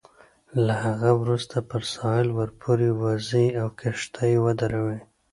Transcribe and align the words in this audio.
له 0.65 0.73
هغه 0.85 1.11
وروسته 1.21 1.57
پر 1.69 1.81
ساحل 1.93 2.27
ورپورې 2.39 2.89
وزئ 3.01 3.47
او 3.61 3.67
کښتۍ 3.79 4.33
ودروئ. 4.43 4.99